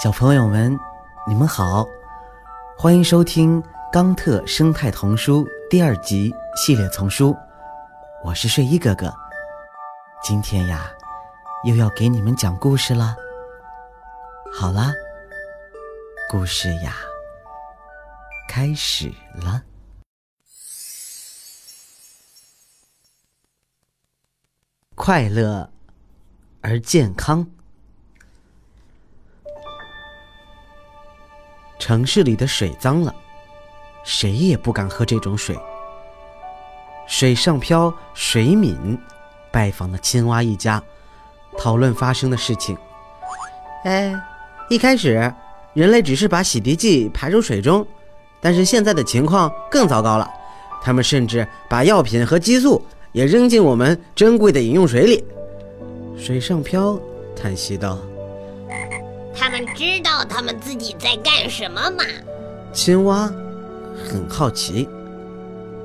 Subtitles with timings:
[0.00, 0.78] 小朋友们，
[1.26, 1.84] 你们好，
[2.76, 3.60] 欢迎收听
[3.92, 7.36] 《钢特生态童书》第二集系列丛书。
[8.22, 9.12] 我是睡衣哥哥，
[10.22, 10.88] 今天呀，
[11.64, 13.16] 又要给你们讲故事了。
[14.54, 14.92] 好啦，
[16.30, 16.94] 故事呀，
[18.46, 19.64] 开始了。
[24.94, 25.68] 快乐
[26.60, 27.44] 而健康。
[31.88, 33.14] 城市里的水脏了，
[34.04, 35.56] 谁也不敢喝这种水。
[37.06, 38.98] 水上漂水敏
[39.50, 40.82] 拜访了青蛙一家，
[41.56, 42.76] 讨论发生的事情。
[43.84, 44.14] 哎，
[44.68, 45.32] 一开始
[45.72, 47.86] 人类只是把洗涤剂排入水中，
[48.38, 50.30] 但是现在的情况更糟糕了，
[50.82, 55.24] 他们甚至把药品和激素也扔进我们珍贵的饮用水里。
[56.18, 57.00] 水上漂
[57.34, 57.98] 叹息道。
[59.38, 62.04] 他们知道他们自己在干什么吗？
[62.72, 63.32] 青蛙
[64.04, 64.88] 很好奇。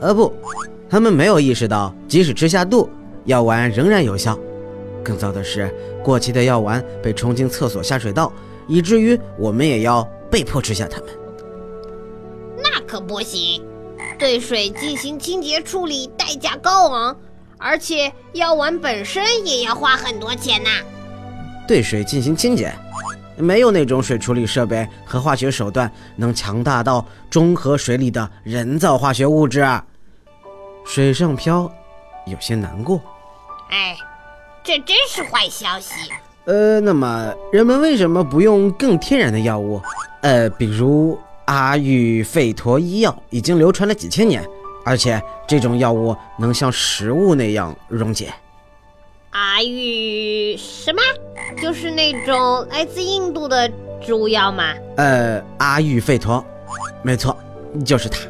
[0.00, 0.34] 呃，不，
[0.90, 2.90] 他们没有意识到，即使吃下肚，
[3.24, 4.38] 药丸仍然有效。
[5.02, 8.32] 更糟的是，过期的药丸被冲进厕所下水道，
[8.66, 11.08] 以至于我们也要被迫吃下它们。
[12.58, 13.62] 那可不行！
[14.18, 17.16] 对水进行清洁处理代价高昂，
[17.58, 20.70] 而且药丸本身也要花很多钱呐。
[21.68, 22.72] 对水进行清洁。
[23.36, 29.66] 没有那种水处理设备和化学手段能强大到中和水里的人造化学物质。
[30.84, 31.70] 水上漂
[32.26, 33.00] 有些难过。
[33.70, 33.96] 哎，
[34.62, 36.12] 这真是坏消息。
[36.44, 39.82] 呃，那么人们为什么不用更天然的药物？
[40.20, 44.44] 呃，比如阿育吠陀医药已经流传了几千年，
[44.84, 48.32] 而且这种药物能像食物那样溶解。
[49.38, 51.02] 阿育什么？
[51.60, 53.70] 就是那种来自印度的
[54.00, 54.72] 植物药吗？
[54.96, 56.42] 呃，阿育吠陀，
[57.02, 57.36] 没错，
[57.84, 58.20] 就是它。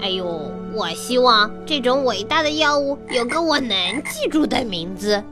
[0.00, 5.22] 哎呦，我希望这种伟大的药物有个我能记住的名字。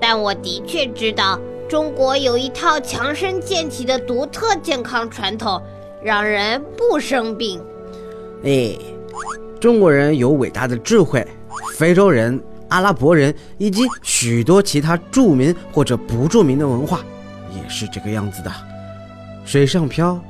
[0.00, 1.36] 但我的确知道，
[1.68, 5.60] 中国有一套强身健体的独特健康传统，
[6.00, 7.60] 让人不生病。
[8.44, 8.78] 哎，
[9.58, 11.26] 中国人有伟大的智慧，
[11.76, 12.40] 非洲人。
[12.68, 17.00] 阿拉伯人以及许多其他著名或者不著名的文化，
[17.54, 18.52] 也是这个样子的。
[19.44, 20.20] 水上漂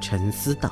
[0.00, 0.70] 沉思道：“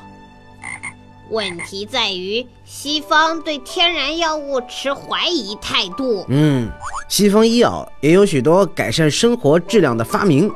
[1.31, 6.25] 问题在于西方对天然药物持怀疑态度。
[6.29, 6.69] 嗯，
[7.09, 10.53] 西方医药也有许多改善生活质量的发明，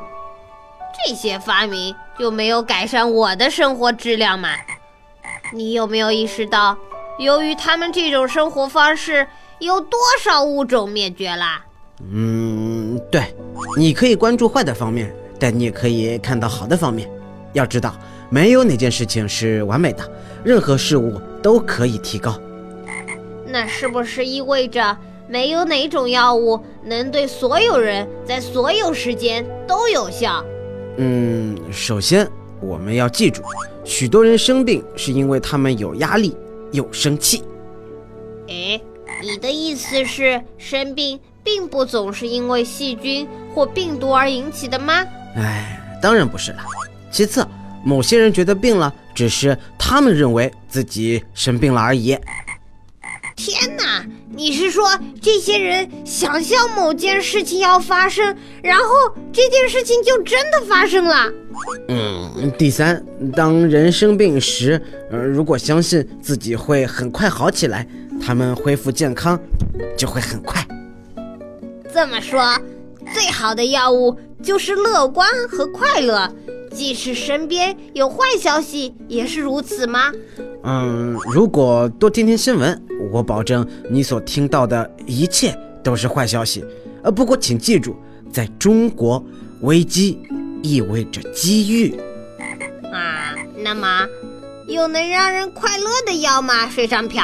[1.05, 4.49] 这些发明就没有改善我的生活质量吗？
[5.53, 6.77] 你有没有意识到，
[7.17, 9.25] 由于他们这种生活方式？”
[9.59, 11.65] 有多少物种灭绝啦？
[12.11, 13.33] 嗯，对，
[13.75, 17.09] 你可以关注坏的方面，但你也可以看到好的方面。
[17.53, 17.95] 要知道，
[18.29, 20.07] 没有哪件事情是完美的，
[20.43, 22.39] 任何事物都可以提高。
[23.47, 24.95] 那是不是意味着
[25.27, 30.45] 没有哪种药物能对所有人在所有时间都有效？
[30.97, 32.29] 嗯，首先
[32.61, 33.41] 我们要记住，
[33.83, 36.37] 许多人生病是因为他们有压力、
[36.71, 37.43] 有生气。
[38.49, 38.79] 哎。
[39.21, 45.05] 你的意思是，生病并不总是因为细菌或病毒而引起的吗？
[45.35, 46.59] 哎，当然不是了。
[47.11, 47.45] 其次，
[47.83, 52.17] 某些人觉得病了，只是他们认为自己生病了而已。
[53.35, 54.05] 天哪！
[54.35, 54.87] 你是说
[55.19, 58.85] 这些人想象某件事情要发生，然后
[59.33, 61.31] 这件事情就真的发生了？
[61.87, 62.51] 嗯。
[62.57, 63.03] 第三，
[63.35, 64.79] 当人生病时，
[65.11, 67.87] 呃，如果相信自己会很快好起来。
[68.21, 69.39] 他们恢复健康
[69.97, 70.65] 就会很快。
[71.93, 72.59] 这么说，
[73.13, 76.31] 最好的药物就是乐观和快乐，
[76.71, 80.11] 即使身边有坏消息，也是如此吗？
[80.63, 82.79] 嗯，如果多听听新闻，
[83.11, 86.63] 我保证你所听到的一切都是坏消息。
[87.03, 87.95] 呃，不过请记住，
[88.31, 89.23] 在中国，
[89.61, 90.19] 危机
[90.61, 91.97] 意味着机遇。
[92.91, 94.05] 啊，那么
[94.67, 96.69] 有能让人快乐的药吗？
[96.69, 97.23] 水上漂。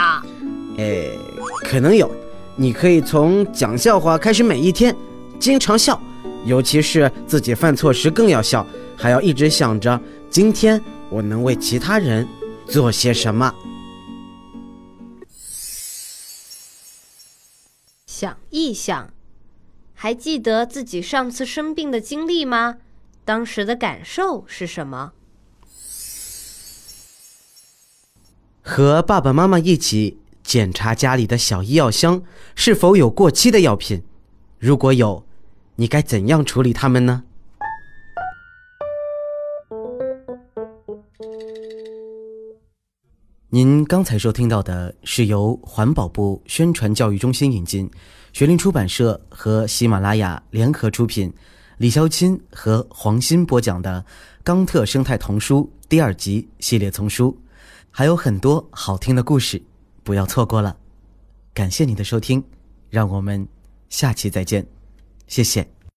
[0.78, 1.16] 哎，
[1.62, 2.10] 可能有，
[2.56, 4.96] 你可以从讲笑话开始，每一天，
[5.40, 6.02] 经常笑，
[6.46, 8.66] 尤其是自己犯错时更要笑，
[8.98, 10.82] 还要一直想着今天
[11.12, 12.28] 我能为其他人
[12.68, 13.54] 做些什么。
[18.08, 19.14] 想一想，
[19.94, 22.78] 还记得自己上次生病的经历吗？
[23.24, 25.12] 当时的感受是什么？
[28.64, 30.18] 和爸爸妈妈一起。
[30.44, 32.22] 检查家里的小医药箱
[32.56, 34.04] 是否有过期的药品，
[34.60, 35.26] 如果有，
[35.76, 37.24] 你该怎样处理它们呢？
[43.50, 47.90] 您刚才收听到的是由环保部宣传教育中心引进，
[48.34, 51.32] 学林出版社和喜马拉雅联合出品，
[51.78, 54.04] 李潇钦和黄鑫播讲的
[54.44, 57.38] 《冈特生态童书》第二集系列丛书，
[57.92, 59.62] 还有很多好听的故事。
[60.04, 60.78] 不要错过了。
[61.54, 62.44] 感谢你的收听，
[62.90, 63.48] 让我们
[63.90, 64.66] 下期再见，
[65.28, 65.68] 谢谢。